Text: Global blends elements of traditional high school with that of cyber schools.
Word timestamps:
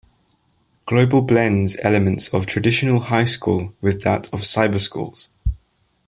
Global 0.87 1.21
blends 1.21 1.77
elements 1.83 2.33
of 2.33 2.47
traditional 2.47 3.01
high 3.01 3.25
school 3.25 3.75
with 3.81 4.01
that 4.01 4.33
of 4.33 4.39
cyber 4.41 4.81
schools. 4.81 5.29